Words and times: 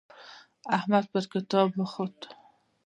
احمد 0.77 1.05
پر 1.11 1.23
کتاب 1.33 1.69
وخوت. 1.81 2.17